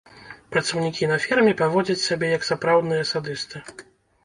[0.53, 3.65] Працаўнікі на ферме паводзяць сябе як сапраўдныя садысты.